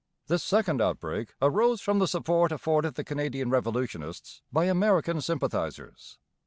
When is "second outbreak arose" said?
0.41-1.79